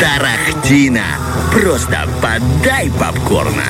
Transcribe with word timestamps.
Тарахтина. 0.00 1.35
Просто 1.60 2.06
подай 2.20 2.90
попкорна. 3.00 3.62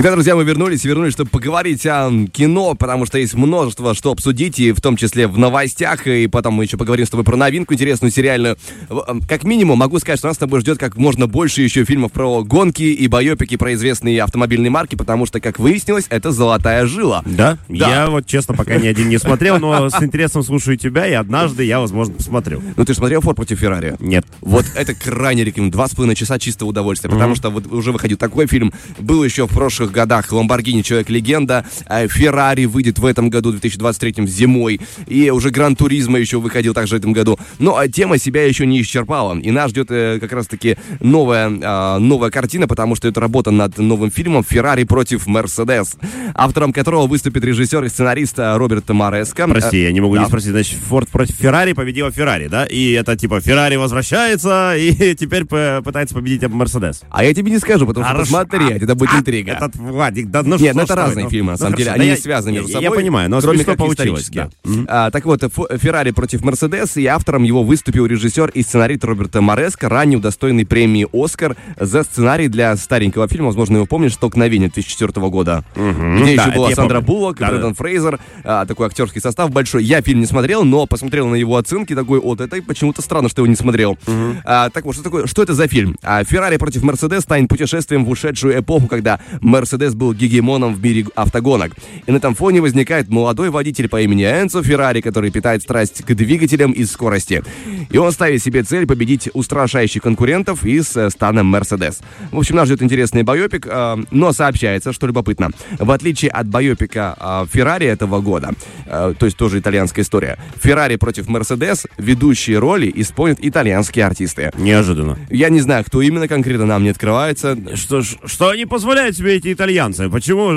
Итак, 0.00 0.12
друзья, 0.12 0.34
мы 0.36 0.44
вернулись, 0.44 0.84
вернулись, 0.84 1.12
чтобы 1.12 1.30
поговорить 1.30 1.84
о 1.86 2.10
кино, 2.32 2.74
потому 2.74 3.04
что 3.06 3.18
есть 3.18 3.34
множество, 3.34 3.94
что 3.94 4.12
обсудить, 4.12 4.58
и 4.60 4.70
в 4.72 4.80
том 4.80 4.96
числе 4.96 5.26
в 5.26 5.38
новостях, 5.38 6.06
и 6.06 6.26
потом 6.28 6.54
мы 6.54 6.64
еще 6.64 6.76
поговорим 6.76 7.04
с 7.06 7.10
тобой 7.10 7.24
про 7.24 7.36
новинку 7.36 7.74
интересную, 7.74 8.12
сериальную. 8.12 8.56
В- 8.88 9.26
Как 9.28 9.42
минимум, 9.44 9.78
могу 9.78 9.98
сказать, 9.98 10.18
что 10.18 10.28
нас 10.28 10.36
с 10.36 10.38
тобой 10.38 10.60
ждет 10.60 10.78
как 10.78 10.96
можно 10.96 11.26
больше 11.26 11.62
еще 11.62 11.84
фильмов 11.84 12.12
про 12.12 12.42
гонки 12.44 12.82
и 12.82 13.08
байопики 13.08 13.56
про 13.56 13.74
известные 13.74 14.22
автомобильные 14.22 14.70
марки, 14.70 14.94
потому 14.94 15.26
что, 15.26 15.40
как 15.40 15.58
выяснилось, 15.58 16.06
это 16.10 16.30
золотая 16.32 16.86
жила. 16.86 17.22
Да? 17.24 17.58
Да. 17.68 17.88
Я 17.90 18.10
вот, 18.10 18.26
честно, 18.26 18.54
пока 18.54 18.76
ни 18.76 18.86
один 18.86 19.08
не 19.08 19.18
смотрел, 19.18 19.58
но 19.58 19.88
с 19.90 20.00
интересом 20.02 20.42
слушаю 20.44 20.76
тебя, 20.76 21.06
и 21.08 21.12
однажды 21.12 21.64
я, 21.64 21.80
возможно, 21.80 22.14
посмотрю. 22.14 22.62
Ну, 22.76 22.84
ты 22.84 22.92
же 22.94 22.98
смотрел 22.98 23.20
«Форд 23.20 23.36
против 23.36 23.58
Феррари»? 23.58 23.96
Нет. 24.00 24.24
Вот 24.40 24.64
это 24.76 24.94
крайне 24.94 25.42
рекомендую. 25.44 25.72
Два 25.72 25.88
с 25.88 25.94
половиной 25.94 26.14
часа 26.14 26.38
чистого 26.38 26.68
удовольствия. 26.68 27.10
Потому 27.10 27.27
что 27.34 27.50
вот 27.50 27.66
уже 27.66 27.92
выходил 27.92 28.16
такой 28.16 28.46
фильм. 28.46 28.72
Был 28.98 29.24
еще 29.24 29.46
в 29.46 29.50
прошлых 29.54 29.90
годах 29.90 30.32
«Ламборгини. 30.32 30.82
Человек-легенда». 30.82 31.64
э, 31.86 32.08
«Феррари» 32.08 32.66
выйдет 32.66 32.98
в 32.98 33.06
этом 33.06 33.30
году, 33.30 33.50
2023 33.50 34.26
зимой. 34.26 34.80
И 35.06 35.30
уже 35.30 35.50
«Гран 35.50 35.76
Туризма» 35.76 36.18
еще 36.18 36.38
выходил 36.38 36.74
также 36.74 36.96
в 36.96 36.98
этом 36.98 37.12
году. 37.12 37.38
Но 37.58 37.76
а, 37.76 37.88
тема 37.88 38.18
себя 38.18 38.44
еще 38.44 38.66
не 38.66 38.80
исчерпала. 38.82 39.38
И 39.38 39.50
нас 39.50 39.70
ждет 39.70 39.90
э, 39.90 40.18
как 40.20 40.32
раз-таки 40.32 40.76
новая, 41.00 41.50
а, 41.62 41.98
новая 41.98 42.30
картина, 42.30 42.66
потому 42.66 42.94
что 42.94 43.08
это 43.08 43.20
работа 43.20 43.50
над 43.50 43.78
новым 43.78 44.10
фильмом 44.10 44.44
«Феррари 44.44 44.84
против 44.84 45.26
Мерседес», 45.26 45.96
автором 46.34 46.72
которого 46.72 47.06
выступит 47.06 47.44
режиссер 47.44 47.84
и 47.84 47.88
сценарист 47.88 48.38
э, 48.38 48.56
Роберт 48.56 48.88
Мареско. 48.88 49.46
Прости, 49.48 49.82
я 49.82 49.92
не 49.92 50.00
могу 50.00 50.14
да. 50.14 50.22
не 50.22 50.26
спросить. 50.28 50.50
Значит, 50.50 50.78
Форд 50.88 51.08
против 51.08 51.36
Феррари 51.36 51.72
победила 51.72 52.10
Феррари, 52.10 52.48
да? 52.48 52.64
И 52.64 52.92
это 52.92 53.16
типа 53.16 53.40
Феррари 53.40 53.76
возвращается 53.76 54.74
и 54.76 55.14
теперь 55.18 55.44
пытается 55.44 56.14
победить 56.14 56.42
Мерседес. 56.48 57.02
А 57.18 57.24
я 57.24 57.34
тебе 57.34 57.50
не 57.50 57.58
скажу, 57.58 57.84
потому 57.86 58.04
что 58.06 58.12
Хорошо. 58.14 58.32
посмотреть, 58.44 58.82
это 58.82 58.94
будет 58.94 59.10
А, 59.12 59.18
интрига. 59.18 59.52
Этот 59.52 59.74
Владик, 59.76 60.30
да 60.30 60.42
ну 60.44 60.50
Нет, 60.56 60.70
что 60.70 60.74
ну 60.76 60.82
это 60.84 60.92
ж 60.94 60.96
вы, 60.96 61.02
разные 61.02 61.24
ну, 61.24 61.30
фильмы, 61.30 61.46
на 61.46 61.52
ну 61.52 61.58
самом 61.58 61.74
деле. 61.76 61.90
хорошо, 61.90 62.02
Они 62.02 62.10
не 62.12 62.16
связаны 62.16 62.52
между 62.52 62.68
я- 62.68 62.72
собой. 62.74 62.84
Я 62.84 62.90
понимаю, 62.92 63.30
но 63.30 63.40
кроме 63.40 63.58
смешно 63.58 63.72
как 63.72 63.78
получилось. 63.78 64.22
исторически. 64.22 64.56
да. 64.64 64.70
Мгм. 64.70 64.86
А, 64.88 65.10
так 65.10 65.24
вот, 65.24 65.42
Феррари 65.80 66.12
против 66.12 66.44
Мерседес, 66.44 66.96
и 66.96 67.06
автором 67.06 67.42
его 67.42 67.64
выступил 67.64 68.06
режиссер 68.06 68.50
и 68.50 68.62
сценарист 68.62 69.04
Роберта 69.04 69.40
Мореско, 69.40 69.88
ранее 69.88 70.18
удостоенный 70.18 70.64
премии 70.64 71.08
«Оскар» 71.12 71.56
за 71.76 72.04
сценарий 72.04 72.46
для 72.46 72.76
старенького 72.76 73.26
фильма, 73.26 73.46
возможно, 73.46 73.76
его 73.78 73.86
помнишь, 73.86 74.14
«Столкновение» 74.14 74.68
2004 74.68 75.28
года. 75.28 75.64
Где 75.74 75.82
Да, 75.82 76.26
еще 76.30 76.34
это 76.50 76.52
была 76.52 76.70
я 76.70 76.76
Сандра 76.76 77.00
помню. 77.00 77.06
Буллок, 77.08 77.38
Да-да. 77.38 77.50
Брэндон 77.52 77.74
Фрейзер, 77.74 78.20
а, 78.44 78.64
такой 78.64 78.86
актерский 78.86 79.20
состав 79.20 79.50
большой. 79.50 79.82
Я 79.82 80.02
фильм 80.02 80.20
не 80.20 80.26
смотрел, 80.26 80.64
но 80.64 80.86
посмотрел 80.86 81.26
на 81.26 81.34
его 81.34 81.56
оценки, 81.56 81.96
такой, 81.96 82.20
вот 82.20 82.40
это 82.40 82.62
почему-то 82.62 83.02
странно, 83.02 83.28
что 83.28 83.40
его 83.42 83.48
не 83.48 83.56
смотрел. 83.56 83.98
А, 84.44 84.70
так 84.70 84.84
вот, 84.84 84.94
что, 84.94 85.02
такое, 85.02 85.26
что 85.26 85.42
это 85.42 85.54
за 85.54 85.66
фильм? 85.66 85.96
А, 86.04 86.22
Феррари 86.22 86.58
против 86.58 86.82
Mercedes 86.84 86.97
станет 87.20 87.48
путешествием 87.48 88.04
в 88.04 88.10
ушедшую 88.10 88.58
эпоху, 88.58 88.86
когда 88.86 89.20
Mercedes 89.40 89.94
был 89.94 90.12
гегемоном 90.12 90.74
в 90.74 90.82
мире 90.82 91.06
автогонок. 91.14 91.72
И 92.06 92.12
на 92.12 92.16
этом 92.16 92.34
фоне 92.34 92.60
возникает 92.60 93.08
молодой 93.08 93.50
водитель 93.50 93.88
по 93.88 94.00
имени 94.00 94.24
Энцо 94.24 94.62
Феррари, 94.62 95.00
который 95.00 95.30
питает 95.30 95.62
страсть 95.62 96.02
к 96.04 96.14
двигателям 96.14 96.72
и 96.72 96.84
скорости. 96.84 97.42
И 97.90 97.98
он 97.98 98.12
ставит 98.12 98.42
себе 98.42 98.62
цель 98.62 98.86
победить 98.86 99.30
устрашающих 99.32 100.02
конкурентов 100.02 100.64
из 100.64 100.96
стана 101.08 101.42
Mercedes. 101.42 102.00
В 102.32 102.38
общем, 102.38 102.56
нас 102.56 102.66
ждет 102.66 102.82
интересный 102.82 103.22
байопик, 103.22 103.66
э, 103.66 103.96
но 104.10 104.32
сообщается, 104.32 104.92
что 104.92 105.06
любопытно, 105.06 105.50
в 105.78 105.90
отличие 105.90 106.30
от 106.30 106.48
байопика 106.48 107.16
э, 107.18 107.46
Феррари 107.52 107.86
этого 107.86 108.20
года, 108.20 108.52
э, 108.86 109.14
то 109.18 109.26
есть 109.26 109.36
тоже 109.36 109.58
итальянская 109.58 110.04
история, 110.04 110.38
Феррари 110.60 110.96
против 110.96 111.28
Mercedes 111.28 111.86
ведущие 111.96 112.58
роли 112.58 112.90
исполнят 112.94 113.38
итальянские 113.40 114.04
артисты. 114.04 114.50
Неожиданно. 114.56 115.18
Я 115.30 115.48
не 115.48 115.60
знаю, 115.60 115.84
кто 115.84 116.02
именно 116.02 116.28
конкретно 116.28 116.66
нам 116.66 116.84
не 116.84 116.87
открывается. 116.90 117.56
Что, 117.76 118.02
что 118.02 118.48
они 118.48 118.66
позволяют 118.66 119.16
себе 119.16 119.36
эти 119.36 119.52
итальянцы? 119.52 120.08
Почему 120.08 120.50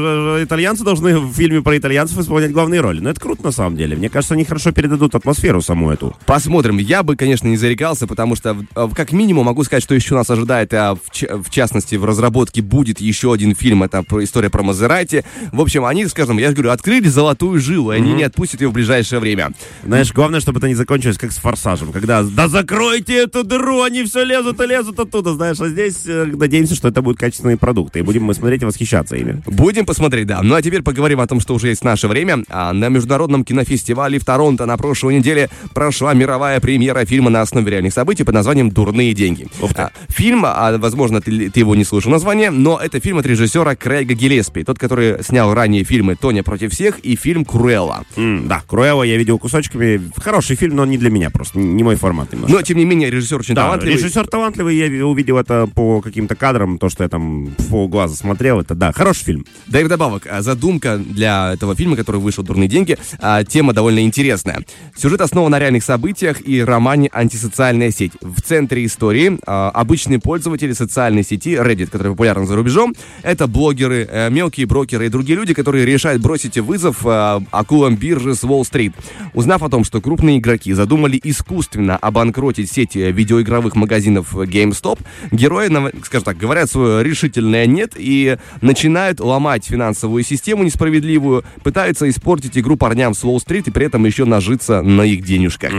итальянцы 0.44 0.84
должны 0.84 1.20
в 1.20 1.34
фильме 1.34 1.62
про 1.62 1.78
итальянцев 1.78 2.20
исполнять 2.20 2.52
главные 2.52 2.82
роли? 2.82 3.00
Ну, 3.00 3.10
это 3.10 3.20
круто 3.20 3.44
на 3.44 3.52
самом 3.52 3.78
деле. 3.78 3.96
Мне 3.96 4.10
кажется, 4.10 4.34
они 4.34 4.46
хорошо 4.46 4.72
передадут 4.72 5.16
атмосферу 5.16 5.62
саму 5.62 5.92
эту. 5.92 6.16
Посмотрим. 6.26 6.78
Я 6.78 7.04
бы, 7.04 7.16
конечно, 7.16 7.48
не 7.48 7.58
зарекался, 7.58 8.08
потому 8.08 8.36
что, 8.36 8.58
э, 8.76 8.88
как 8.96 9.12
минимум, 9.12 9.46
могу 9.46 9.64
сказать, 9.64 9.84
что 9.84 9.96
еще 9.96 10.16
нас 10.16 10.30
ожидает, 10.30 10.74
а 10.74 10.96
в, 10.96 11.44
в 11.44 11.50
частности, 11.50 11.96
в 11.96 12.06
разработке 12.06 12.62
будет 12.62 13.00
еще 13.02 13.34
один 13.34 13.56
фильм, 13.56 13.84
это 13.84 14.04
история 14.22 14.50
про 14.50 14.64
Мазерати. 14.64 15.24
В 15.52 15.62
общем, 15.62 15.86
они, 15.86 16.06
скажем, 16.08 16.38
я 16.38 16.50
же 16.50 16.54
говорю, 16.54 16.72
открыли 16.72 17.08
золотую 17.08 17.60
жилу, 17.60 17.92
и 17.92 17.96
они 17.96 18.14
не 18.14 18.24
отпустят 18.24 18.62
ее 18.62 18.70
в 18.70 18.74
ближайшее 18.74 19.20
время. 19.20 19.52
Знаешь, 19.84 20.12
главное, 20.14 20.40
чтобы 20.40 20.60
это 20.60 20.68
не 20.68 20.76
закончилось 20.76 21.18
как 21.18 21.32
с 21.32 21.38
форсажем, 21.38 21.92
когда 21.92 22.24
да 22.24 22.48
закройте 22.48 23.24
эту 23.24 23.44
дыру, 23.44 23.82
они 23.82 24.04
все 24.04 24.24
лезут 24.24 24.60
и 24.62 24.66
лезут 24.66 25.00
оттуда, 25.00 25.34
знаешь, 25.34 25.60
а 25.60 25.68
здесь 25.68 26.06
э, 26.06 26.21
надеемся, 26.26 26.76
что 26.76 26.88
это 26.88 27.02
будут 27.02 27.20
качественные 27.20 27.58
продукты, 27.58 28.00
и 28.00 28.02
будем 28.02 28.24
мы 28.24 28.34
смотреть 28.34 28.62
и 28.62 28.66
восхищаться 28.66 29.16
ими. 29.16 29.42
Будем 29.46 29.86
посмотреть, 29.86 30.28
да. 30.28 30.42
Ну 30.42 30.56
а 30.56 30.62
теперь 30.62 30.82
поговорим 30.82 31.20
о 31.20 31.28
том, 31.28 31.40
что 31.40 31.54
уже 31.54 31.70
есть 31.70 31.84
наше 31.84 32.08
время. 32.08 32.44
А, 32.50 32.74
на 32.74 32.90
международном 32.90 33.44
кинофестивале 33.44 34.20
в 34.20 34.26
Торонто 34.26 34.66
на 34.66 34.78
прошлой 34.78 35.18
неделе 35.18 35.50
прошла 35.74 36.14
мировая 36.14 36.60
премьера 36.60 37.06
фильма 37.06 37.30
на 37.30 37.42
основе 37.42 37.72
реальных 37.72 37.94
событий 37.94 38.24
под 38.24 38.34
названием 38.36 38.70
«Дурные 38.72 39.14
деньги». 39.14 39.48
А, 39.76 39.92
фильм, 40.10 40.44
а, 40.46 40.78
возможно, 40.78 41.22
ты, 41.22 41.50
ты 41.50 41.60
его 41.60 41.76
не 41.76 41.84
слышал 41.84 42.12
название, 42.12 42.50
но 42.52 42.80
это 42.82 43.00
фильм 43.00 43.18
от 43.18 43.26
режиссера 43.26 43.76
Крейга 43.76 44.14
Гиллеспи, 44.14 44.64
тот, 44.64 44.78
который 44.80 45.24
снял 45.24 45.54
ранее 45.54 45.84
фильмы 45.84 46.16
«Тоня 46.16 46.44
против 46.44 46.72
всех» 46.74 47.00
и 47.00 47.16
фильм 47.16 47.46
«Круэлла». 47.46 48.04
М, 48.16 48.48
да, 48.48 48.62
Круэлла 48.68 49.04
я 49.04 49.18
видел 49.18 49.40
кусочками. 49.40 50.02
Хороший 50.18 50.56
фильм, 50.56 50.76
но 50.76 50.86
не 50.86 50.98
для 50.98 51.10
меня 51.10 51.30
просто, 51.30 51.60
не 51.60 51.84
мой 51.84 51.96
формат 51.96 52.32
немножко. 52.32 52.56
Но, 52.56 52.62
тем 52.62 52.78
не 52.78 52.86
менее, 52.86 53.10
режиссер 53.10 53.40
очень 53.40 53.56
Да, 53.56 53.64
талантливый. 53.64 53.98
режиссер 53.98 54.28
талантливый, 54.28 54.76
я 54.78 55.06
увидел 55.08 55.38
это 55.38 55.68
по 55.74 56.02
каким-то 56.12 56.36
кадрам, 56.36 56.78
то, 56.78 56.90
что 56.90 57.04
я 57.04 57.10
там 57.10 57.46
в 57.58 57.70
полглаза 57.70 58.16
смотрел, 58.16 58.60
это, 58.60 58.76
да, 58.76 58.92
хороший 58.92 59.24
фильм. 59.24 59.46
Да 59.68 59.80
и 59.80 59.84
вдобавок, 59.84 60.28
а, 60.30 60.42
задумка 60.42 60.98
для 60.98 61.54
этого 61.54 61.76
фильма, 61.76 61.96
который 61.96 62.22
вышел 62.22 62.44
«Дурные 62.44 62.68
деньги», 62.68 62.98
а, 63.20 63.44
тема 63.44 63.74
довольно 63.74 64.04
интересная. 64.04 64.64
Сюжет 64.96 65.22
основан 65.22 65.52
на 65.52 65.60
реальных 65.60 65.84
событиях 65.84 66.46
и 66.46 66.64
романе 66.64 67.10
«Антисоциальная 67.12 67.92
сеть». 67.92 68.12
В 68.22 68.42
центре 68.42 68.86
истории 68.86 69.40
а, 69.46 69.70
обычные 69.70 70.20
пользователи 70.20 70.74
социальной 70.74 71.24
сети 71.24 71.56
Reddit, 71.56 71.88
которая 71.88 72.14
популярна 72.14 72.46
за 72.46 72.56
рубежом. 72.56 72.94
Это 73.24 73.48
блогеры, 73.48 74.08
э, 74.10 74.30
мелкие 74.30 74.66
брокеры 74.66 75.06
и 75.06 75.10
другие 75.10 75.38
люди, 75.38 75.54
которые 75.54 75.86
решают 75.86 76.22
бросить 76.22 76.58
вызов 76.58 77.06
акулам 77.06 77.96
биржи 77.96 78.36
с 78.36 78.44
Уолл-стрит. 78.44 78.94
Узнав 79.34 79.64
о 79.64 79.70
том, 79.70 79.84
что 79.84 80.02
крупные 80.02 80.40
игроки 80.40 80.74
задумали 80.74 81.20
искусственно 81.24 81.98
обанкротить 81.98 82.72
сеть 82.72 82.96
э, 82.96 83.12
видеоигровых 83.12 83.76
магазинов 83.76 84.36
GameStop, 84.36 85.00
герои, 85.32 85.70
скажем 86.06 86.26
так, 86.26 86.38
говорят 86.38 86.70
свое 86.70 87.04
решительное 87.04 87.66
«нет» 87.66 87.94
и 87.96 88.38
начинают 88.62 89.20
ломать 89.20 89.66
финансовую 89.66 90.24
систему 90.24 90.64
несправедливую, 90.64 91.44
пытаются 91.64 92.10
испортить 92.10 92.58
игру 92.58 92.78
парням 92.78 93.14
с 93.14 93.24
Уолл-стрит 93.24 93.68
и 93.68 93.72
при 93.72 93.86
этом 93.86 94.06
еще 94.06 94.26
нажиться 94.26 94.82
на 94.82 95.04
их 95.04 95.24
денежках. 95.24 95.72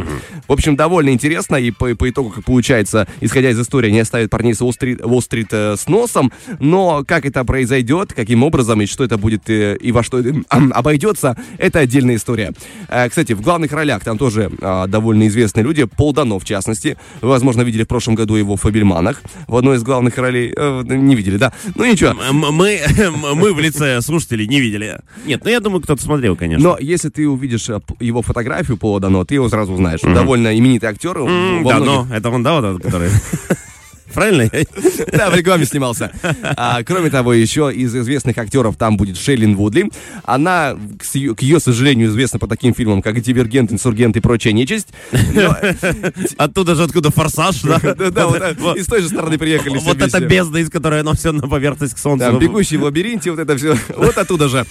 В 0.48 0.52
общем, 0.52 0.76
довольно 0.76 1.10
интересно, 1.10 1.56
и 1.56 1.70
по, 1.70 1.94
по 1.94 2.08
итогу, 2.08 2.30
как 2.30 2.44
получается, 2.44 3.06
исходя 3.20 3.50
из 3.50 3.60
истории, 3.60 3.88
они 3.88 4.00
оставят 4.00 4.30
парней 4.30 4.54
с 4.54 4.60
Уолл-стрит, 4.60 5.00
Уолл-стрит 5.04 5.48
э, 5.52 5.76
с 5.76 5.88
носом, 5.88 6.32
но 6.58 7.04
как 7.06 7.26
это 7.26 7.44
произойдет, 7.44 8.12
каким 8.12 8.42
образом 8.42 8.80
и 8.80 8.86
что 8.86 9.04
это 9.04 9.18
будет 9.18 9.48
э, 9.50 9.76
и 9.76 9.92
во 9.92 10.02
что 10.02 10.18
это 10.18 10.42
обойдется, 10.50 11.36
это 11.58 11.80
отдельная 11.80 12.16
история. 12.16 12.52
Э, 12.88 13.08
кстати, 13.08 13.32
в 13.32 13.40
главных 13.40 13.72
ролях 13.72 14.04
там 14.04 14.18
тоже 14.18 14.50
э, 14.60 14.84
довольно 14.88 15.26
известные 15.28 15.64
люди, 15.64 15.84
Пол 15.84 16.12
Дано, 16.12 16.38
в 16.38 16.44
частности. 16.44 16.96
Вы, 17.20 17.28
возможно, 17.28 17.62
видели 17.62 17.84
в 17.84 17.88
прошлом 17.88 18.14
году 18.14 18.34
его 18.34 18.56
в 18.56 18.60
«Фабельманах», 18.60 19.22
в 19.46 19.56
одной 19.56 19.76
из 19.76 19.82
главных 19.82 20.11
ролей. 20.18 20.52
Э, 20.56 20.82
не 20.84 21.14
видели, 21.14 21.36
да? 21.36 21.52
Ну 21.74 21.84
ничего. 21.84 22.14
Мы, 22.32 22.80
мы 23.34 23.52
в 23.52 23.60
лице 23.60 24.00
слушателей 24.00 24.46
не 24.46 24.60
видели. 24.60 25.00
Нет, 25.24 25.42
ну 25.44 25.50
я 25.50 25.60
думаю, 25.60 25.82
кто-то 25.82 26.02
смотрел, 26.02 26.36
конечно. 26.36 26.70
Но 26.70 26.78
если 26.78 27.08
ты 27.08 27.28
увидишь 27.28 27.68
э, 27.68 27.80
его 28.00 28.22
фотографию 28.22 28.76
Пола 28.76 29.00
Дано, 29.00 29.24
ты 29.24 29.34
его 29.34 29.48
сразу 29.48 29.72
узнаешь. 29.72 30.00
Он 30.02 30.14
довольно 30.14 30.56
именитый 30.56 30.88
актер. 30.88 31.18
Во 31.18 31.26
да, 31.26 31.78
многих- 31.78 31.86
но 31.86 32.06
это 32.14 32.30
он, 32.30 32.42
да, 32.42 32.60
вот 32.60 32.64
этот, 32.64 32.82
который... 32.82 33.10
Правильно? 34.14 34.50
Да, 35.12 35.30
в 35.30 35.34
рекламе 35.34 35.64
снимался. 35.66 36.10
А, 36.56 36.82
кроме 36.82 37.10
того, 37.10 37.32
еще 37.32 37.72
из 37.72 37.94
известных 37.94 38.38
актеров 38.38 38.76
там 38.76 38.96
будет 38.96 39.16
Шейлин 39.16 39.56
Вудли. 39.56 39.90
Она, 40.24 40.76
к, 40.98 41.14
ее, 41.14 41.34
к 41.34 41.42
ее 41.42 41.60
сожалению, 41.60 42.08
известна 42.08 42.38
по 42.38 42.46
таким 42.46 42.74
фильмам, 42.74 43.02
как 43.02 43.20
«Дивергент», 43.20 43.72
«Инсургент» 43.72 44.16
и 44.16 44.20
прочая 44.20 44.52
нечисть. 44.52 44.88
Но- 45.12 45.56
Оттуда 46.36 46.74
же, 46.74 46.84
откуда 46.84 47.10
форсаж, 47.10 47.60
да? 47.62 47.78
Да, 48.02 48.10
да, 48.10 48.54
вот, 48.58 48.76
и 48.76 48.82
с 48.82 48.86
той 48.86 49.02
же 49.02 49.08
стороны 49.08 49.38
приехали 49.38 49.78
все 49.78 49.86
Вот 49.86 50.00
это 50.00 50.20
бездна, 50.20 50.58
из 50.58 50.70
которой 50.70 51.00
оно 51.00 51.14
все 51.14 51.32
на 51.32 51.46
поверхность 51.46 51.94
к 51.94 51.98
солнцу. 51.98 52.26
Там, 52.26 52.38
бегущий 52.38 52.76
в 52.76 52.82
лабиринте, 52.84 53.30
вот 53.30 53.40
это 53.40 53.56
все, 53.56 53.76
вот 53.96 54.16
оттуда 54.18 54.48
же. 54.48 54.64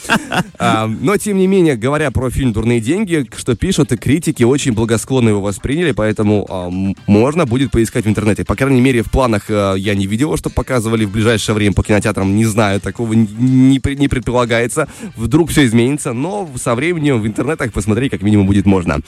А, 0.57 0.87
но, 0.87 1.17
тем 1.17 1.37
не 1.37 1.47
менее, 1.47 1.75
говоря 1.75 2.11
про 2.11 2.29
фильм 2.29 2.53
«Дурные 2.53 2.79
деньги», 2.79 3.25
что 3.37 3.55
пишут, 3.55 3.91
и 3.91 3.97
критики 3.97 4.43
очень 4.43 4.73
благосклонно 4.73 5.29
его 5.29 5.41
восприняли, 5.41 5.91
поэтому 5.91 6.45
а, 6.49 6.69
можно 7.07 7.45
будет 7.45 7.71
поискать 7.71 8.05
в 8.05 8.09
интернете. 8.09 8.43
По 8.45 8.55
крайней 8.55 8.81
мере, 8.81 9.03
в 9.03 9.11
планах 9.31 9.43
а, 9.49 9.75
я 9.75 9.95
не 9.95 10.07
видел, 10.07 10.35
что 10.37 10.49
показывали 10.49 11.05
в 11.05 11.11
ближайшее 11.11 11.55
время 11.55 11.73
по 11.73 11.83
кинотеатрам, 11.83 12.35
не 12.35 12.45
знаю, 12.45 12.81
такого 12.81 13.13
не, 13.13 13.79
не 13.95 14.07
предполагается. 14.07 14.87
Вдруг 15.15 15.49
все 15.49 15.65
изменится, 15.65 16.13
но 16.13 16.49
со 16.55 16.75
временем 16.75 17.21
в 17.21 17.27
интернетах 17.27 17.71
посмотреть 17.71 18.11
как 18.11 18.21
минимум 18.21 18.47
будет 18.47 18.65
можно. 18.65 18.99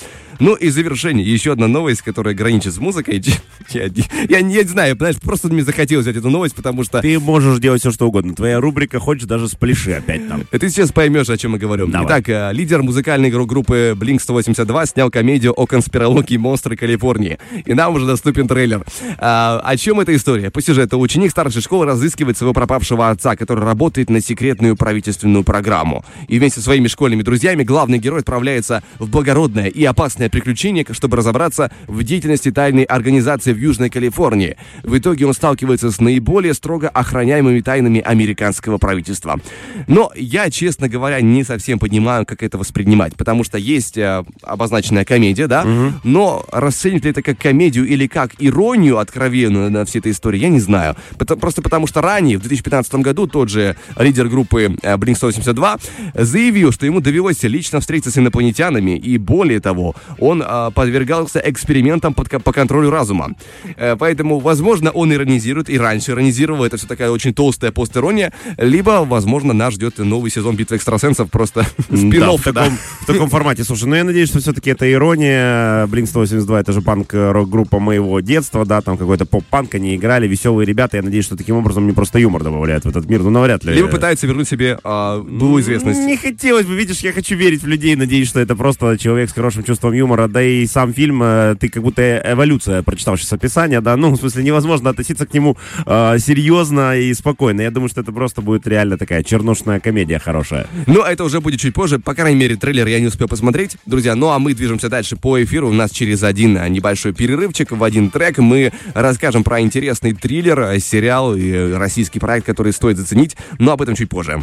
Ну 0.44 0.56
и 0.56 0.68
завершение. 0.68 1.26
Еще 1.26 1.54
одна 1.54 1.70
новость, 1.70 2.02
которая 2.02 2.34
граничит 2.34 2.74
с 2.74 2.78
музыкой. 2.78 3.24
Я, 3.70 3.86
я, 3.86 4.04
я 4.30 4.42
не 4.42 4.62
знаю, 4.64 4.98
знаешь, 4.98 5.16
просто 5.16 5.48
мне 5.48 5.64
захотелось 5.64 6.06
взять 6.06 6.18
эту 6.18 6.30
новость, 6.30 6.54
потому 6.54 6.84
что... 6.84 7.00
Ты 7.00 7.18
можешь 7.18 7.60
делать 7.60 7.80
все, 7.80 7.92
что 7.92 8.08
угодно. 8.08 8.36
Твоя 8.36 8.60
рубрика 8.60 9.00
хочешь 9.00 9.24
даже 9.24 9.48
спляши 9.48 9.94
опять 9.94 10.28
там. 10.28 10.44
Ты 10.52 10.70
сейчас 10.70 10.92
поймешь, 10.92 11.30
о 11.30 11.38
чем 11.38 11.54
я 11.54 11.60
говорю. 11.60 11.88
Давай. 11.88 12.08
Итак, 12.08 12.28
э, 12.28 12.50
лидер 12.52 12.84
музыкальной 12.84 13.32
гру- 13.32 13.46
группы 13.46 13.96
Blink-182 13.98 14.86
снял 14.88 15.10
комедию 15.10 15.54
о 15.54 15.66
конспирологии 15.66 16.36
монстры 16.36 16.76
Калифорнии. 16.76 17.40
И 17.66 17.74
нам 17.74 17.96
уже 17.96 18.06
доступен 18.06 18.50
трейлер. 18.50 18.84
А, 19.18 19.62
о 19.64 19.78
чем 19.78 20.02
эта 20.02 20.14
история? 20.14 20.52
По 20.52 20.62
сюжету 20.62 21.00
ученик 21.00 21.32
старшей 21.32 21.62
школы 21.62 21.86
разыскивает 21.86 22.38
своего 22.38 22.54
пропавшего 22.54 23.10
отца, 23.10 23.38
который 23.38 23.64
работает 23.64 24.10
на 24.10 24.20
секретную 24.20 24.76
правительственную 24.76 25.46
программу. 25.46 26.04
И 26.28 26.38
вместе 26.38 26.60
со 26.60 26.66
своими 26.66 26.90
школьными 26.90 27.22
друзьями 27.22 27.64
главный 27.64 27.98
герой 27.98 28.20
отправляется 28.20 28.84
в 29.00 29.10
благородное 29.10 29.68
и 29.68 29.86
опасное 29.86 30.30
приключение, 30.34 30.84
чтобы 30.90 31.16
разобраться 31.16 31.72
в 31.88 32.04
деятельности 32.04 32.52
тайной 32.52 32.84
организации 32.86 33.54
в 33.54 33.58
Южной 33.58 33.92
Калифорнии. 33.92 34.58
В 34.82 34.98
итоге 34.98 35.28
он 35.28 35.34
сталкивается 35.36 35.92
с 35.92 36.02
наиболее 36.02 36.56
строго 36.56 36.90
охраняемыми 36.90 37.62
тайнами 37.62 38.02
американского 38.02 38.80
правительства. 38.80 39.40
Но 39.88 40.12
я, 40.16 40.50
честно 40.50 40.90
говоря, 40.90 41.22
не 41.22 41.44
совсем 41.44 41.78
понимаю, 41.78 42.26
как 42.26 42.42
это 42.42 42.58
воспринимать, 42.58 43.16
потому 43.16 43.44
что 43.44 43.60
есть 43.60 43.96
э, 43.96 44.24
обозначенная 44.42 45.06
комедия, 45.06 45.46
да, 45.46 45.66
но 46.04 46.44
расценивать 46.52 47.06
ли 47.06 47.12
это 47.12 47.22
как 47.22 47.38
комедию 47.38 47.88
или 47.88 48.08
как 48.08 48.32
иронию 48.40 48.98
откровенную 48.98 49.70
на 49.70 49.86
всей 49.86 50.00
этой 50.00 50.14
истории, 50.14 50.40
я 50.40 50.50
не 50.50 50.60
знаю. 50.60 50.96
Просто 51.40 51.62
потому 51.62 51.86
что 51.86 52.02
ранее, 52.02 52.40
в 52.40 52.42
2015 52.42 52.96
году, 52.96 53.28
тот 53.28 53.50
же 53.50 53.76
лидер 54.00 54.30
группы 54.30 54.76
э, 54.82 54.96
Blink-182 54.96 55.80
заявил, 56.16 56.72
что 56.72 56.88
ему 56.88 57.02
довелось 57.02 57.44
лично 57.44 57.80
встретиться 57.80 58.10
с 58.10 58.18
инопланетянами, 58.18 58.98
и 58.98 59.20
более 59.20 59.60
того, 59.60 59.94
он 60.20 60.42
э, 60.42 60.72
подвергался 60.74 61.42
экспериментам 61.44 62.14
под 62.14 62.30
по 62.44 62.52
контролю 62.52 62.90
разума. 62.90 63.36
Э, 63.78 63.96
поэтому, 63.98 64.40
возможно, 64.40 64.92
он 64.92 65.14
иронизирует, 65.14 65.70
и 65.70 65.78
раньше 65.78 66.12
иронизировал, 66.12 66.64
это 66.64 66.78
все 66.78 66.88
такая 66.88 67.12
очень 67.12 67.34
толстая 67.34 67.72
постерония, 67.72 68.34
либо, 68.58 69.06
возможно, 69.06 69.54
нас 69.54 69.74
ждет 69.74 70.00
новый 70.00 70.32
сезон 70.32 70.56
«Битвы 70.56 70.78
экстрасенсов», 70.78 71.30
просто 71.30 71.66
Да, 71.90 71.98
спин 71.98 72.24
в, 72.24 72.44
таком, 72.44 72.78
в 73.02 73.06
таком 73.06 73.30
формате. 73.30 73.64
Слушай, 73.64 73.86
ну 73.86 73.96
я 73.96 74.04
надеюсь, 74.04 74.30
что 74.30 74.40
все-таки 74.40 74.70
это 74.70 74.92
ирония. 74.92 75.86
Blink 75.88 76.08
182 76.08 76.60
это 76.60 76.74
же 76.74 76.82
панк-рок-группа 76.82 77.80
моего 77.80 78.20
детства, 78.20 78.66
да, 78.66 78.82
там 78.82 78.98
какой-то 78.98 79.26
поп-панк, 79.26 79.76
они 79.76 79.96
играли, 79.96 80.28
веселые 80.28 80.66
ребята. 80.66 80.98
Я 80.98 81.04
надеюсь, 81.04 81.26
что 81.26 81.36
таким 81.36 81.58
образом 81.58 81.88
не 81.88 81.94
просто 81.94 82.20
юмор 82.20 82.44
добавляют 82.44 82.86
в 82.86 82.90
этот 82.90 83.10
мир, 83.10 83.22
ну 83.22 83.30
навряд 83.30 83.64
ли. 83.64 83.74
Либо 83.74 83.88
пытается 83.88 84.28
вернуть 84.28 84.48
себе 84.48 84.80
а, 84.84 85.20
былую 85.20 85.62
известность. 85.62 86.00
Не 86.02 86.18
хотелось 86.18 86.66
бы, 86.66 86.76
видишь, 86.76 87.00
я 87.00 87.12
хочу 87.12 87.36
верить 87.36 87.64
в 87.64 87.68
людей, 87.68 87.96
надеюсь, 87.96 88.28
что 88.28 88.40
это 88.40 88.56
просто 88.56 88.98
человек 88.98 89.30
с 89.30 89.34
хорошим 89.34 89.64
чувством 89.64 89.94
юмора, 89.94 90.03
да 90.28 90.42
и 90.42 90.66
сам 90.66 90.94
фильм, 90.94 91.22
э, 91.24 91.56
ты 91.60 91.70
как 91.70 91.84
будто 91.84 92.22
эволюция, 92.26 92.84
прочитал 92.84 93.18
сейчас 93.18 93.34
описание, 93.34 93.82
да, 93.82 93.96
ну, 93.98 94.12
в 94.12 94.18
смысле, 94.18 94.44
невозможно 94.44 94.90
относиться 94.90 95.26
к 95.26 95.34
нему 95.34 95.58
э, 95.86 96.18
серьезно 96.20 96.98
и 96.98 97.14
спокойно. 97.14 97.62
Я 97.62 97.72
думаю, 97.72 97.90
что 97.90 98.02
это 98.02 98.12
просто 98.12 98.42
будет 98.42 98.68
реально 98.68 98.98
такая 98.98 99.24
чернушная 99.24 99.80
комедия 99.80 100.20
хорошая. 100.20 100.68
Но 100.88 101.04
это 101.06 101.24
уже 101.24 101.40
будет 101.42 101.60
чуть 101.60 101.74
позже. 101.74 102.00
По 102.00 102.16
крайней 102.16 102.40
мере, 102.40 102.56
трейлер 102.56 102.88
я 102.88 103.00
не 103.00 103.08
успел 103.08 103.28
посмотреть. 103.28 103.78
Друзья, 103.86 104.16
ну 104.16 104.30
а 104.30 104.40
мы 104.40 104.54
движемся 104.54 104.90
дальше 104.90 105.16
по 105.16 105.42
эфиру. 105.44 105.70
У 105.70 105.74
нас 105.74 105.92
через 105.92 106.24
один 106.24 106.58
а, 106.58 106.68
небольшой 106.70 107.14
перерывчик 107.14 107.72
в 107.72 107.84
один 107.84 108.10
трек 108.10 108.38
мы 108.38 108.72
расскажем 108.94 109.44
про 109.44 109.62
интересный 109.62 110.14
триллер, 110.14 110.60
а, 110.60 110.80
сериал 110.80 111.36
и 111.36 111.74
российский 111.74 112.20
проект, 112.20 112.46
который 112.46 112.74
стоит 112.74 112.98
заценить. 112.98 113.36
Но 113.60 113.72
об 113.74 113.82
этом 113.82 113.96
чуть 113.96 114.10
позже. 114.10 114.42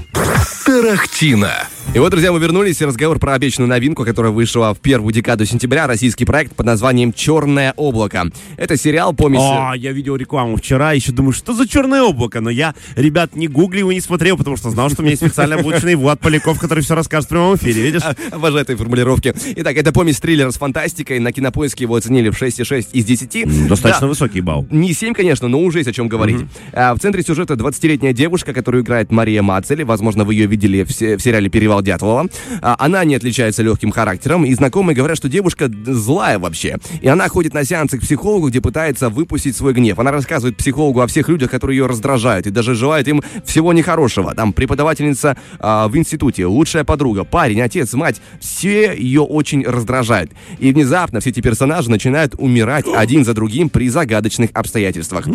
Тарахтина. 0.65 1.53
И 1.95 1.99
вот, 1.99 2.11
друзья, 2.11 2.31
мы 2.31 2.39
вернулись. 2.39 2.81
Разговор 2.81 3.19
про 3.19 3.35
обещанную 3.35 3.69
новинку, 3.69 4.05
которая 4.05 4.31
вышла 4.31 4.73
в 4.75 4.79
первую 4.79 5.13
декаду 5.13 5.45
сентября. 5.51 5.87
Российский 5.87 6.25
проект 6.25 6.55
под 6.55 6.67
названием 6.67 7.13
«Черное 7.13 7.75
облако». 7.77 8.31
Это 8.57 8.77
сериал 8.77 9.13
помесь... 9.13 9.41
О, 9.41 9.73
я 9.75 9.93
видел 9.93 10.17
рекламу 10.17 10.57
вчера, 10.57 10.93
еще 10.93 11.13
думаю, 11.13 11.33
что 11.33 11.53
за 11.53 11.69
черное 11.69 12.03
облако, 12.03 12.41
но 12.41 12.51
я, 12.51 12.75
ребят, 12.97 13.37
не 13.37 13.49
гуглил 13.49 13.91
и 13.91 13.95
не 13.95 14.01
смотрел, 14.01 14.37
потому 14.37 14.57
что 14.57 14.71
знал, 14.71 14.89
что 14.91 15.03
у 15.03 15.05
меня 15.05 15.13
есть 15.13 15.23
специально 15.23 15.57
обученный 15.57 15.97
Влад 15.97 16.21
Поляков, 16.21 16.59
который 16.59 16.83
все 16.83 16.95
расскажет 16.95 17.27
в 17.27 17.31
прямом 17.31 17.57
эфире, 17.57 17.83
видишь? 17.83 18.03
Обожаю 18.31 18.63
этой 18.63 18.77
формулировки. 18.77 19.35
Итак, 19.57 19.77
это 19.77 19.93
помесь 19.93 20.21
триллера 20.21 20.51
с 20.51 20.57
фантастикой. 20.57 21.19
На 21.19 21.33
кинопоиске 21.33 21.85
его 21.85 21.97
оценили 21.97 22.31
в 22.31 22.41
6,6 22.41 22.89
из 22.93 23.05
10. 23.05 23.69
Достаточно 23.69 24.03
Да, 24.03 24.07
высокий 24.09 24.41
балл. 24.41 24.67
Не 24.71 24.93
7, 24.93 25.13
конечно, 25.13 25.49
но 25.49 25.61
уже 25.61 25.79
есть 25.79 25.89
о 25.89 25.93
чем 25.93 26.09
говорить. 26.09 26.41
А, 26.73 26.95
в 26.95 27.01
центре 27.01 27.23
сюжета 27.23 27.55
20-летняя 27.55 28.13
девушка, 28.13 28.53
которую 28.53 28.83
играет 28.83 29.11
Мария 29.11 29.43
Мацели. 29.43 29.83
Возможно, 29.83 30.25
вы 30.25 30.35
ее 30.35 30.47
видели 30.47 30.85
в 30.85 30.91
сериале 30.93 31.49
«Перевал 31.49 31.83
Дятлова». 31.83 32.29
А, 32.63 32.77
она 32.79 33.05
не 33.05 33.15
отличается 33.17 33.63
легким 33.63 33.91
характером, 33.91 34.45
и 34.45 34.55
знакомые 34.55 34.95
говорят, 34.95 35.17
что 35.17 35.29
девушка 35.29 35.40
д- 35.69 35.93
злая 35.93 36.39
вообще. 36.39 36.77
И 37.01 37.09
она 37.09 37.29
ходит 37.29 37.55
на 37.55 37.65
сеансы 37.65 37.99
к 37.99 38.03
психологу, 38.03 38.49
где 38.49 38.61
пытается 38.61 39.09
выпустить 39.09 39.57
свой 39.57 39.73
гнев. 39.73 39.99
Она 39.99 40.11
рассказывает 40.13 40.57
психологу 40.57 41.01
о 41.01 41.07
всех 41.07 41.29
людях, 41.29 41.51
которые 41.51 41.79
ее 41.79 41.87
раздражают, 41.87 42.47
и 42.47 42.51
даже 42.51 42.75
желает 42.75 43.09
им 43.09 43.23
всего 43.45 43.73
нехорошего. 43.73 44.35
Там 44.35 44.53
преподавательница 44.53 45.37
а, 45.59 45.89
в 45.89 45.97
институте, 45.97 46.47
лучшая 46.47 46.85
подруга, 46.85 47.25
парень, 47.25 47.61
отец, 47.61 47.93
мать. 47.95 48.21
Все 48.41 48.95
ее 48.95 49.23
очень 49.23 49.65
раздражают. 49.65 50.33
И 50.59 50.73
внезапно 50.73 51.21
все 51.21 51.31
эти 51.31 51.41
персонажи 51.41 51.91
начинают 51.91 52.35
умирать 52.39 52.87
один 52.95 53.25
за 53.25 53.35
другим 53.35 53.69
при 53.69 53.89
загадочных 53.89 54.51
обстоятельствах. 54.55 55.27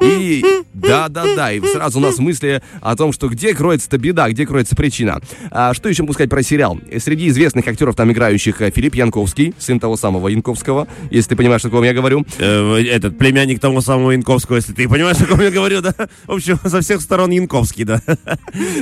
И 0.00 0.44
да-да-да, 0.74 1.52
и 1.52 1.60
сразу 1.60 1.98
у 1.98 2.02
нас 2.02 2.18
мысли 2.18 2.62
о 2.80 2.96
том, 2.96 3.12
что 3.12 3.28
где 3.28 3.54
кроется-то 3.54 3.96
беда, 3.98 4.28
где 4.30 4.46
кроется 4.46 4.76
причина. 4.76 5.20
А, 5.50 5.72
что 5.74 5.88
еще 5.88 6.02
могу 6.02 6.12
сказать 6.12 6.30
про 6.30 6.42
сериал? 6.42 6.78
Среди 6.98 7.28
известных 7.28 7.66
актеров 7.68 7.96
там 7.96 8.10
играющих 8.12 8.60
э, 8.60 8.70
Филипп 8.70 8.94
Янковский, 8.94 9.53
сын 9.58 9.80
того 9.80 9.96
самого 9.96 10.28
Янковского, 10.28 10.86
если 11.10 11.30
ты 11.30 11.36
понимаешь, 11.36 11.64
о 11.64 11.70
ком 11.70 11.82
я 11.84 11.92
говорю. 11.94 12.24
Э, 12.38 12.82
этот 12.82 13.18
племянник 13.18 13.60
того 13.60 13.80
самого 13.80 14.10
Янковского, 14.12 14.56
если 14.56 14.72
ты 14.72 14.88
понимаешь, 14.88 15.20
о 15.20 15.26
ком 15.26 15.40
я 15.40 15.50
говорю, 15.50 15.80
да? 15.80 15.94
В 16.26 16.32
общем, 16.32 16.58
со 16.64 16.80
всех 16.80 17.00
сторон 17.00 17.30
Янковский, 17.30 17.84
да. 17.84 18.00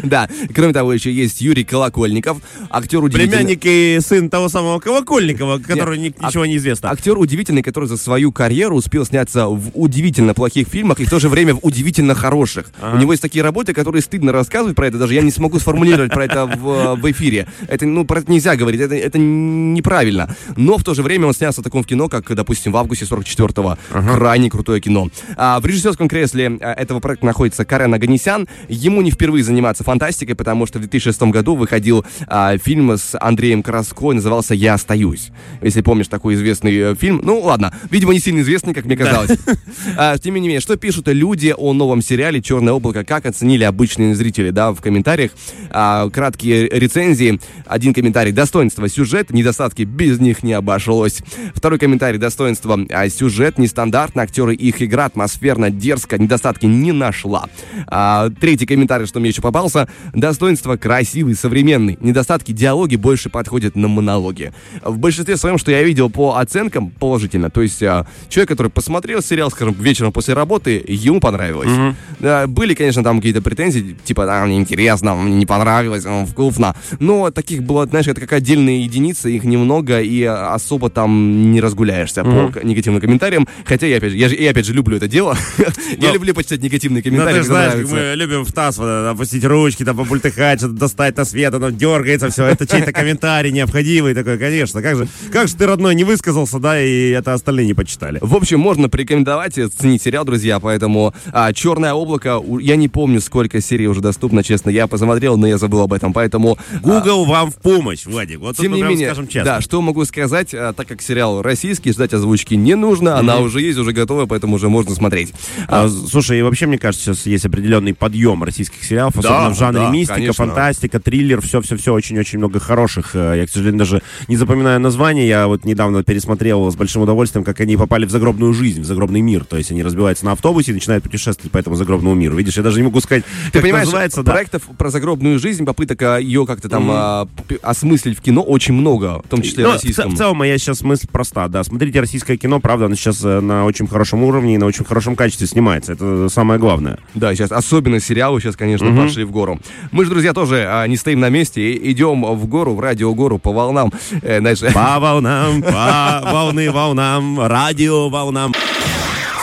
Да, 0.03 0.29
кроме 0.55 0.73
того, 0.73 0.93
еще 0.93 1.13
есть 1.13 1.41
Юрий 1.41 1.65
Колокольников, 1.65 2.39
актер 2.71 3.03
удивительный. 3.03 3.37
Племянник 3.39 3.61
и 3.65 3.99
сын 4.01 4.29
того 4.31 4.49
самого 4.49 4.79
Колокольникова, 4.81 5.59
который 5.59 5.99
Нет, 5.99 6.21
ни- 6.21 6.27
ничего 6.27 6.47
не 6.47 6.57
известно. 6.57 6.91
Актер 6.91 7.17
удивительный, 7.19 7.63
который 7.63 7.89
за 7.89 7.97
свою 7.97 8.33
карьеру 8.33 8.77
успел 8.77 9.05
сняться 9.05 9.47
в 9.49 9.71
удивительно 9.75 10.35
плохих 10.35 10.69
фильмах 10.69 11.01
и 11.01 11.05
в 11.05 11.11
то 11.11 11.19
же 11.19 11.29
время 11.29 11.55
в 11.55 11.61
удивительно 11.63 12.15
хороших. 12.15 12.73
У 12.93 12.97
него 12.97 13.13
есть 13.13 13.23
такие 13.23 13.43
работы, 13.43 13.73
которые 13.73 14.03
стыдно 14.03 14.33
рассказывать 14.33 14.77
про 14.77 14.87
это, 14.89 14.99
даже 14.99 15.15
я 15.15 15.23
не 15.23 15.31
смогу 15.31 15.59
сформулировать 15.59 16.13
про 16.13 16.25
это 16.25 16.47
в, 16.47 16.97
в 16.97 17.11
эфире. 17.11 17.47
Это, 17.69 17.87
ну, 17.87 18.05
про 18.05 18.21
это 18.21 18.31
нельзя 18.31 18.57
говорить, 18.57 18.81
это, 18.81 18.95
это 18.95 19.19
неправильно. 19.19 20.35
Но 20.63 20.79
в 20.79 20.85
то 20.85 20.95
же 20.95 21.03
время 21.03 21.27
он 21.27 21.35
снялся 21.35 21.61
в 21.61 21.65
таком 21.65 21.83
кино, 21.83 22.09
как, 22.09 22.33
допустим, 22.35 22.73
в 22.73 22.77
августе 22.77 23.05
44-го. 23.05 23.77
Крайне 23.91 24.49
крутое 24.49 24.81
кино. 24.81 25.09
А, 25.37 25.59
в 25.59 25.67
режиссерском 25.67 26.09
кресле 26.09 26.57
а, 26.61 26.73
этого 26.73 27.01
проекта 27.01 27.27
находится 27.27 27.65
Карен 27.65 27.93
Аганесян. 27.93 28.47
Ему 28.69 29.03
не 29.03 29.11
впервые 29.11 29.43
заниматься 29.43 29.83
фантастикой, 29.83 30.37
потому 30.37 30.67
что 30.67 30.79
в 30.79 30.83
2006 30.83 31.23
году 31.25 31.57
выходил 31.57 32.05
а, 32.29 32.57
фильм 32.59 32.93
с 32.93 33.19
Андреем 33.19 33.63
Краско, 33.63 34.13
назывался 34.13 34.55
«Я 34.55 34.75
остаюсь». 34.75 35.31
Если 35.61 35.81
помнишь 35.81 36.07
такой 36.07 36.35
известный 36.35 36.77
э, 36.77 36.95
фильм. 36.95 37.21
Ну, 37.25 37.41
ладно, 37.41 37.75
видимо, 37.91 38.13
не 38.13 38.21
сильно 38.21 38.41
известный, 38.41 38.73
как 38.73 38.85
мне 38.85 38.97
казалось. 38.97 39.31
А, 39.97 40.17
Тем 40.19 40.35
не 40.35 40.41
менее, 40.43 40.61
что 40.61 40.77
пишут 40.77 41.09
люди 41.09 41.55
о 41.57 41.73
новом 41.73 42.03
сериале 42.03 42.41
«Черное 42.41 42.73
облако», 42.73 43.05
как 43.05 43.27
оценили 43.27 43.65
обычные 43.65 44.15
зрители, 44.15 44.51
да, 44.51 44.73
в 44.73 44.81
комментариях. 44.81 45.33
А, 45.71 46.09
Краткие 46.11 46.69
рецензии. 46.69 47.41
Один 47.67 47.95
комментарий 47.95 48.33
«Достоинство. 48.33 48.89
Сюжет. 48.89 49.31
Недостатки. 49.31 49.83
Без 49.83 50.21
них 50.21 50.43
не 50.43 50.52
обошлось». 50.53 51.21
Второй 51.55 51.79
комментарий 51.79 52.19
«Достоинство. 52.19 52.79
а, 52.91 53.09
Сюжет. 53.09 53.59
Нестандартно. 53.59 54.23
Актеры 54.23 54.55
их 54.55 54.83
игра. 54.83 55.07
Атмосферно. 55.07 55.71
Дерзко. 55.71 56.19
Недостатки 56.19 56.67
не 56.67 56.93
нашла». 56.93 57.47
А, 57.87 58.31
Третий 58.41 58.67
комментарий, 58.67 59.07
что 59.07 59.21
мне 59.21 59.31
еще 59.31 59.43
попался. 59.43 59.89
«Достоинство. 60.13 60.77
Красивый. 60.77 61.35
Современный. 61.35 61.99
Недостатки. 62.01 62.53
Диалоги 62.53 62.97
больше 62.97 63.31
подходят 63.31 63.77
на 63.77 63.89
монологи». 63.89 64.53
В 64.83 64.99
большинстве 64.99 65.37
своем, 65.37 65.59
что 65.59 65.71
я 65.71 65.83
видел 65.83 66.11
по 66.11 66.37
оценкам, 66.37 66.91
положительно. 66.91 67.51
То 67.51 67.63
есть 67.63 67.83
а, 67.83 68.07
человек, 68.29 68.49
который 68.51 68.71
посмотрел 68.71 69.23
сериал, 69.23 69.51
скажем, 69.51 69.75
вечером 69.75 70.13
после 70.13 70.35
работы, 70.35 70.83
ему 70.87 71.21
понравилось. 71.21 71.95
Да, 72.21 72.47
были, 72.47 72.75
конечно, 72.75 73.03
там 73.03 73.17
какие-то 73.19 73.43
претензии, 73.43 73.97
типа, 74.05 74.25
а, 74.29 74.47
мне 74.47 74.59
интересно, 74.59 75.15
мне 75.15 75.35
не 75.37 75.47
понравилось, 75.47 76.05
вкусно. 76.29 76.75
Но 76.99 77.31
таких 77.31 77.63
было, 77.63 77.87
знаешь, 77.87 78.07
это 78.09 78.21
как 78.21 78.33
отдельные 78.33 78.83
единицы, 78.83 79.33
их 79.33 79.45
немного, 79.45 80.01
и 80.01 80.23
а, 80.25 80.42
особо 80.51 80.91
там 80.91 81.51
не 81.53 81.61
разгуляешься 81.61 82.25
по 82.25 82.49
к- 82.49 82.63
негативным 82.65 83.01
комментариям. 83.01 83.47
Хотя 83.65 83.87
я 83.87 83.97
опять 83.99 84.13
же, 84.13 84.17
я, 84.17 84.29
же- 84.29 84.37
я 84.37 84.51
опять 84.51 84.67
же 84.67 84.73
люблю 84.73 84.97
это 84.97 85.09
дело. 85.09 85.37
Я 85.99 86.09
Но- 86.09 86.15
люблю 86.15 86.35
почитать 86.35 86.63
негативные 86.63 87.03
Ну, 87.05 87.11
комментарии. 87.11 87.39
ты 87.39 87.43
же 87.43 87.49
когда 87.49 87.71
знаешь, 87.71 87.89
мы 87.91 88.15
любим 88.17 88.45
в 88.45 88.53
вот, 88.55 88.85
это, 88.85 89.11
опустить 89.11 89.45
ручки, 89.45 89.85
там, 89.85 89.97
побультыхать, 89.97 90.59
что-то 90.61 90.75
достать 90.75 91.17
на 91.17 91.25
свет, 91.25 91.53
оно 91.55 91.71
дергается, 91.71 92.31
все, 92.31 92.45
это 92.47 92.67
чей-то 92.67 92.93
комментарий 92.93 93.51
необходимый 93.53 94.15
такой, 94.15 94.39
конечно. 94.39 94.83
Как 94.83 94.97
же, 94.97 95.09
как 95.33 95.49
же 95.49 95.55
ты, 95.57 95.67
родной, 95.67 95.95
не 95.95 96.05
высказался, 96.05 96.59
да, 96.59 96.81
и 96.81 97.11
это 97.11 97.33
остальные 97.35 97.67
не 97.67 97.75
почитали. 97.75 98.19
В 98.23 98.35
общем, 98.35 98.61
можно 98.61 98.89
порекомендовать 98.89 99.59
и 99.59 99.63
оценить 99.63 100.03
сериал, 100.03 100.25
друзья, 100.25 100.59
поэтому 100.61 101.15
а, 101.33 101.53
«Черное 101.53 101.93
облако», 101.93 102.41
я 102.61 102.77
не 102.77 102.89
помню, 102.89 103.21
сколько 103.21 103.61
серий 103.61 103.87
уже 103.89 104.01
доступно, 104.01 104.43
честно, 104.43 104.71
я 104.71 104.87
посмотрел, 104.87 105.37
но 105.37 105.47
я 105.47 105.59
забыл 105.59 105.83
об 105.83 105.93
этом, 105.93 106.13
поэтому... 106.13 106.59
а, 106.73 106.79
Google 106.81 107.25
вам 107.25 107.51
в 107.51 107.57
помощь, 107.57 108.07
Владик. 108.07 108.41
Вот 108.41 108.57
Тем 108.57 108.73
не 108.73 108.83
менее, 108.83 109.09
скажем 109.09 109.27
честно. 109.29 109.45
да, 109.45 109.61
что 109.61 109.81
могу 109.83 110.05
сказать 110.05 110.22
сказать, 110.29 110.55
а, 110.55 110.73
так 110.73 110.87
как 110.89 111.03
сериал 111.03 111.43
российский, 111.43 111.93
ждать 111.93 112.13
озвучки 112.15 112.55
не 112.55 112.75
нужно, 112.75 113.19
она 113.19 113.39
уже 113.39 113.61
есть, 113.61 113.79
уже 113.79 113.93
готова, 113.93 114.27
поэтому 114.27 114.57
уже 114.57 114.69
можно 114.69 114.95
смотреть. 114.95 115.33
А, 115.69 115.89
слушай, 115.89 116.39
и 116.39 116.43
вообще, 116.43 116.67
мне 116.67 116.79
кажется, 116.79 117.15
сейчас 117.15 117.27
есть 117.27 117.47
определенный 117.47 117.95
подъем 117.95 118.43
российских 118.45 118.85
сериалов, 118.85 119.17
особенно 119.17 119.51
в 119.51 119.59
жанре 119.59 119.81
да, 119.83 119.91
мистика, 119.91 120.15
конечно. 120.15 120.47
фантастика, 120.47 121.01
триллер, 121.01 121.41
все-все-все, 121.41 121.93
очень-очень 121.93 122.39
много 122.39 122.61
хороших. 122.61 123.15
Э, 123.15 123.35
Я, 123.37 123.47
к 123.47 123.51
сожалению, 123.51 123.79
даже 123.79 124.03
не 124.29 124.37
запоминаю 124.37 124.81
название. 124.81 125.27
Я 125.29 125.47
вот 125.47 125.65
недавно 125.65 126.03
пересмотрел 126.03 126.71
с 126.71 126.77
большим 126.77 127.03
удовольствием, 127.03 127.45
как 127.45 127.61
они 127.61 127.77
попали 127.77 128.05
в 128.07 128.11
загробную 128.11 128.53
жизнь, 128.53 128.81
в 128.83 128.85
загробный 128.85 129.21
мир. 129.21 129.45
То 129.45 129.57
есть 129.57 129.71
они 129.71 129.83
разбиваются 129.83 130.25
на 130.25 130.33
автобусе 130.33 130.71
и 130.73 130.75
начинают 130.75 131.05
путешествовать 131.05 131.51
по 131.53 131.59
этому 131.59 131.77
загробному 131.77 132.15
миру. 132.15 132.37
Видишь, 132.37 132.57
я 132.57 132.63
даже 132.63 132.79
не 132.79 132.85
могу 132.85 133.01
сказать, 133.01 133.25
Ты 133.47 133.53
как 133.53 133.63
понимаешь, 133.63 133.87
называется. 133.87 134.23
да. 134.23 134.33
проектов 134.33 134.63
про 134.79 134.91
загробную 134.91 135.39
жизнь, 135.39 135.65
попыток 135.65 136.01
а, 136.03 136.19
ее 136.19 136.47
как-то 136.47 136.69
там 136.69 136.89
а, 136.91 137.27
п- 137.49 137.59
осмыслить 137.63 138.19
в 138.19 138.21
кино 138.23 138.43
очень 138.43 138.75
много, 138.75 139.21
в 139.25 139.29
том 139.29 139.43
числе 139.43 139.65
Ну, 139.65 139.71
в, 139.71 139.73
российском. 139.75 140.12
В 140.13 140.19
целом, 140.19 140.37
моя 140.37 140.59
сейчас 140.59 140.83
мысль 140.83 141.07
проста, 141.11 141.49
да. 141.49 141.65
Смотрите 141.65 142.01
российское 142.01 142.37
кино, 142.37 142.61
правда, 142.61 142.87
оно 142.87 142.95
сейчас 142.95 143.25
э, 143.25 143.41
на 143.41 143.65
очень 143.65 143.87
хорошем 143.87 144.23
уровне 144.23 144.55
и 144.55 144.59
на 144.59 144.67
очень 144.67 144.85
хорошем 144.85 145.17
качестве 145.17 145.47
снимается. 145.47 145.93
Это 145.93 146.29
самое 146.29 146.61
главное. 146.61 146.99
Да, 147.15 147.35
сейчас 147.35 147.53
особенно 147.53 148.01
сериалы 148.01 148.41
сейчас, 148.41 148.57
конечно, 148.57 148.95
пошли 148.95 149.25
в 149.25 149.31
гору. 149.31 149.59
Мы 149.91 150.05
же, 150.05 150.11
друзья, 150.11 150.33
тоже 150.33 150.67
а, 150.69 150.87
не 150.87 150.97
стоим 150.97 151.21
на 151.21 151.29
месте, 151.29 151.73
и 151.73 151.93
идем 151.93 152.23
в 152.25 152.47
гору, 152.47 152.75
в 152.75 152.81
радиогору 152.81 153.39
по 153.39 153.53
волнам. 153.53 153.93
Э, 154.23 154.39
знаешь, 154.39 154.61
По 154.75 154.99
волнам, 154.99 155.63
по 155.63 156.21
волны 156.25 156.71
волнам, 156.71 157.41
радио 157.41 158.09
волнам. 158.09 158.53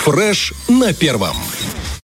Фреш 0.03 0.53
на 0.67 0.93
первом. 0.93 1.35